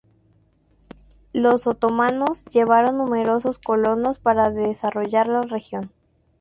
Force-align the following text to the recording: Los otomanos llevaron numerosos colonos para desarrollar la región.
Los 1.31 1.67
otomanos 1.67 2.45
llevaron 2.45 2.97
numerosos 2.97 3.59
colonos 3.59 4.17
para 4.17 4.49
desarrollar 4.49 5.27
la 5.27 5.43
región. 5.43 5.91